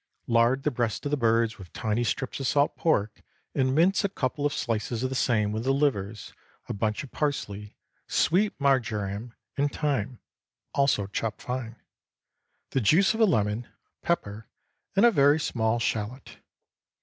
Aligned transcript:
Lard 0.25 0.63
the 0.63 0.71
breasts 0.71 1.05
of 1.05 1.11
the 1.11 1.15
birds 1.15 1.59
with 1.59 1.71
tiny 1.73 2.03
strips 2.03 2.39
of 2.39 2.47
salt 2.47 2.75
pork, 2.75 3.21
and 3.53 3.75
mince 3.75 4.03
a 4.03 4.09
couple 4.09 4.47
of 4.47 4.51
slices 4.51 5.03
of 5.03 5.11
the 5.11 5.15
same 5.15 5.51
with 5.51 5.63
the 5.63 5.71
livers, 5.71 6.33
a 6.67 6.73
bunch 6.73 7.03
of 7.03 7.11
parsley, 7.11 7.77
sweet 8.07 8.59
marjoram, 8.59 9.35
and 9.57 9.71
thyme, 9.71 10.17
also 10.73 11.05
chopped 11.05 11.43
fine, 11.43 11.75
the 12.71 12.81
juice 12.81 13.13
of 13.13 13.19
a 13.19 13.25
lemon, 13.25 13.67
pepper, 14.01 14.47
and 14.95 15.05
a 15.05 15.11
very 15.11 15.39
small 15.39 15.77
shallot. 15.77 16.37